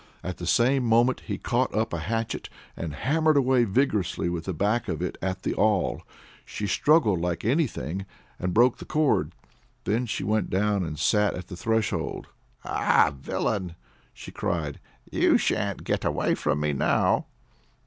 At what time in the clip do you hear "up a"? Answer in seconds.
1.75-1.99